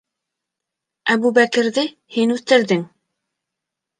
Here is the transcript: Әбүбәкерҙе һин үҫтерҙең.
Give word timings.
Әбүбәкерҙе 1.15 1.83
һин 2.17 2.35
үҫтерҙең. 2.39 2.81